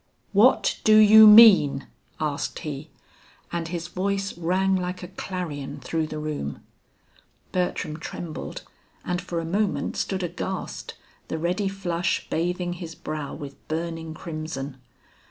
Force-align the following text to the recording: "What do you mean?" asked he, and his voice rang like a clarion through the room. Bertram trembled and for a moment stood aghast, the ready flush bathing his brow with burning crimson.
"What 0.33 0.79
do 0.83 0.97
you 0.97 1.27
mean?" 1.27 1.85
asked 2.19 2.57
he, 2.57 2.89
and 3.51 3.67
his 3.67 3.87
voice 3.87 4.35
rang 4.35 4.75
like 4.75 5.03
a 5.03 5.07
clarion 5.09 5.79
through 5.79 6.07
the 6.07 6.17
room. 6.17 6.63
Bertram 7.51 7.97
trembled 7.99 8.63
and 9.05 9.21
for 9.21 9.39
a 9.39 9.45
moment 9.45 9.95
stood 9.95 10.23
aghast, 10.23 10.95
the 11.27 11.37
ready 11.37 11.67
flush 11.67 12.27
bathing 12.31 12.73
his 12.73 12.95
brow 12.95 13.35
with 13.35 13.55
burning 13.67 14.15
crimson. 14.15 14.77